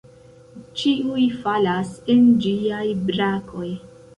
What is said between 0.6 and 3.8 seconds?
Ĉiuj falas en ĝiaj brakoj.